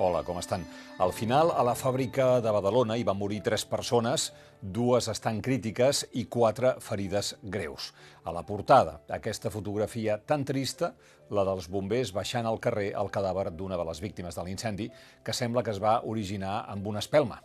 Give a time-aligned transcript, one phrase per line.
[0.00, 0.62] Hola, com estan?
[1.02, 4.28] Al final, a la fàbrica de Badalona hi van morir tres persones,
[4.62, 7.88] dues estan crítiques i quatre ferides greus.
[8.22, 10.92] A la portada, aquesta fotografia tan trista,
[11.34, 14.86] la dels bombers baixant al carrer el cadàver d'una de les víctimes de l'incendi,
[15.26, 17.40] que sembla que es va originar amb una espelma.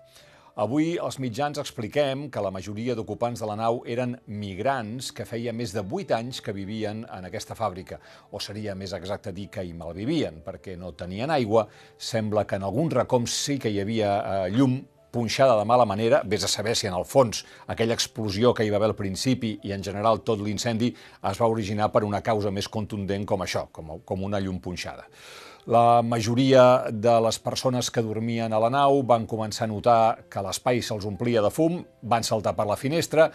[0.53, 5.49] Avui els mitjans expliquem que la majoria d'ocupants de la nau eren migrants que feia
[5.49, 7.97] més de 8 anys que vivien en aquesta fàbrica,
[8.29, 11.65] o seria més exacte dir que hi malvivien, perquè no tenien aigua,
[11.97, 14.77] sembla que en alguns racons sí que hi havia eh, llum,
[15.13, 18.73] punxada de mala manera, vés a saber si en el fons aquella explosió que hi
[18.73, 20.89] va haver al principi i en general tot l'incendi
[21.29, 25.05] es va originar per una causa més contundent com això, com, com una llum punxada.
[25.65, 30.43] La majoria de les persones que dormien a la nau van començar a notar que
[30.43, 33.29] l'espai se'ls omplia de fum, van saltar per la finestra,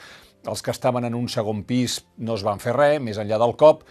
[0.44, 3.56] els que estaven en un segon pis no es van fer res, més enllà del
[3.56, 3.86] cop,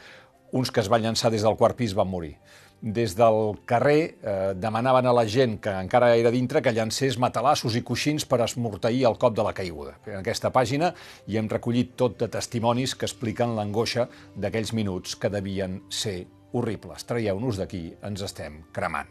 [0.54, 2.35] uns que es van llançar des del quart pis van morir.
[2.81, 7.74] Des del carrer eh, demanaven a la gent que encara era dintre que llancés matalassos
[7.76, 9.96] i coixins per esmorteir el cop de la caiguda.
[10.05, 10.91] En aquesta pàgina
[11.26, 17.07] hi hem recollit tot de testimonis que expliquen l'angoixa d'aquells minuts que devien ser horribles.
[17.10, 19.10] Traieu-nos d'aquí, ens estem cremant.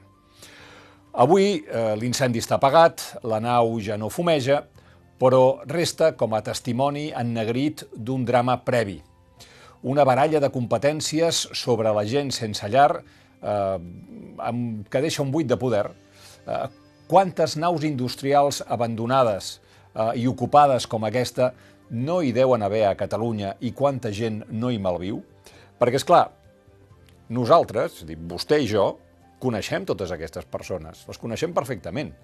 [1.17, 4.63] Avui eh, l'incendi està apagat, la nau ja no fumeja,
[5.19, 9.01] però resta com a testimoni ennegrit d'un drama previ.
[9.83, 13.03] Una baralla de competències sobre la gent sense llar
[13.47, 15.87] eh, que deixa un buit de poder.
[16.47, 16.67] Eh,
[17.07, 19.57] quantes naus industrials abandonades
[19.95, 21.53] eh, i ocupades com aquesta
[21.91, 25.23] no hi deuen haver a Catalunya i quanta gent no hi malviu?
[25.79, 26.25] Perquè, és clar,
[27.31, 28.95] nosaltres, dir, vostè i jo,
[29.43, 32.15] coneixem totes aquestes persones, les coneixem perfectament.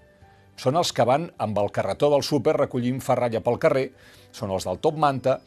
[0.59, 3.87] Són els que van amb el carretó del súper recollint ferralla pel carrer,
[4.33, 5.39] són els del top manta,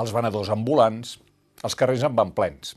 [0.00, 1.18] els venedors ambulants,
[1.64, 2.74] els carrers en van plens.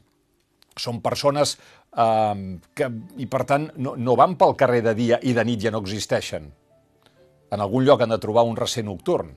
[0.78, 1.56] Són persones
[1.98, 5.66] eh, que, i per tant, no, no van pel carrer de dia i de nit
[5.66, 6.48] ja no existeixen.
[7.52, 9.32] En algun lloc han de trobar un recer nocturn.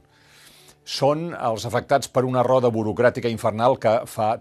[0.85, 4.33] Són els afectats per una roda burocràtica infernal que fa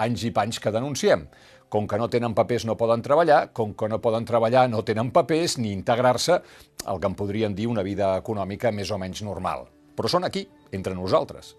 [0.00, 1.26] anys i panys que denunciem.
[1.70, 5.12] Com que no tenen papers no poden treballar, com que no poden treballar no tenen
[5.14, 6.40] papers ni integrar-se
[6.88, 9.68] el que en podríem dir una vida econòmica més o menys normal.
[9.94, 11.54] Però són aquí, entre nosaltres.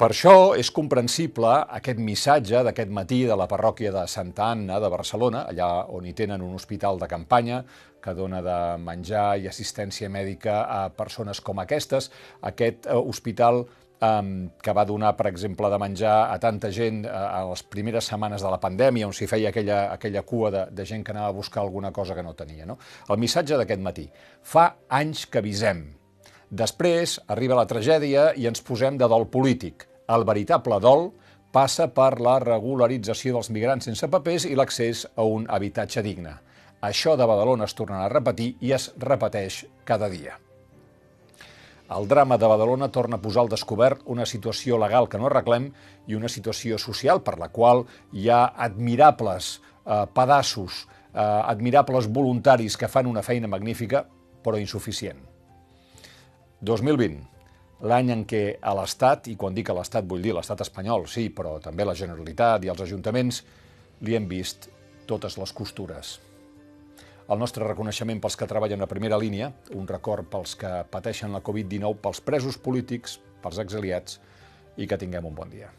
[0.00, 4.88] Per això és comprensible aquest missatge d'aquest matí de la parròquia de Santa Anna de
[4.88, 7.58] Barcelona, allà on hi tenen un hospital de campanya
[8.00, 12.08] que dona de menjar i assistència mèdica a persones com aquestes.
[12.48, 13.66] Aquest eh, hospital
[14.00, 18.40] que va donar, per exemple, de menjar a tanta gent eh, a les primeres setmanes
[18.40, 21.36] de la pandèmia, on s'hi feia aquella, aquella cua de, de gent que anava a
[21.36, 22.64] buscar alguna cosa que no tenia.
[22.64, 22.80] No?
[23.12, 24.08] El missatge d'aquest matí.
[24.40, 25.90] Fa anys que avisem.
[26.50, 29.84] Després arriba la tragèdia i ens posem de dol polític.
[30.10, 31.04] El veritable dol
[31.54, 36.34] passa per la regularització dels migrants sense papers i l'accés a un habitatge digne.
[36.82, 40.40] Això de Badalona es torna a repetir i es repeteix cada dia.
[41.94, 45.70] El drama de Badalona torna a posar al descobert una situació legal que no arreglem
[46.10, 52.76] i una situació social per la qual hi ha admirables eh, pedassos, eh, admirables voluntaris
[52.76, 54.08] que fan una feina magnífica,
[54.42, 55.30] però insuficient.
[56.60, 57.20] 2020,
[57.88, 61.30] l'any en què a l'Estat, i quan dic a l'Estat vull dir l'estat espanyol, sí,
[61.32, 63.40] però també la Generalitat i els ajuntaments,
[64.04, 64.68] li hem vist
[65.08, 66.18] totes les costures.
[67.30, 71.40] El nostre reconeixement pels que treballen a primera línia, un record pels que pateixen la
[71.46, 74.20] Covid-19, pels presos polítics, pels exiliats,
[74.76, 75.70] i que tinguem un bon dia.